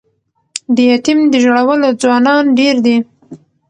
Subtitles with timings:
[0.75, 2.97] د یتیم د ژړولو ځوانان ډیر دي